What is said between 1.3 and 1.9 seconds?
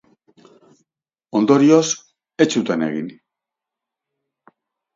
Ondorioz,